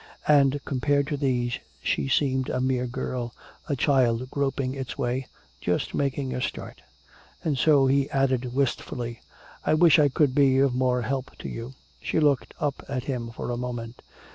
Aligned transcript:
And 0.27 0.59
compared 0.65 1.05
to 1.09 1.15
these 1.17 1.59
she 1.83 2.07
seemed 2.07 2.49
a 2.49 2.59
mere 2.59 2.87
girl, 2.87 3.35
a 3.69 3.75
child 3.75 4.31
groping 4.31 4.73
its 4.73 4.97
way, 4.97 5.27
just 5.59 5.93
making 5.93 6.33
a 6.33 6.41
start. 6.41 6.81
And 7.43 7.55
so 7.55 7.85
he 7.85 8.09
added 8.09 8.51
wistfully, 8.51 9.21
"I 9.63 9.75
wish 9.75 9.99
I 9.99 10.09
could 10.09 10.33
be 10.33 10.57
of 10.57 10.73
more 10.73 11.03
help 11.03 11.37
to 11.37 11.49
you." 11.49 11.75
She 12.01 12.19
looked 12.19 12.55
up 12.59 12.83
at 12.89 13.03
him 13.03 13.29
for 13.29 13.51
a 13.51 13.57
moment. 13.57 14.01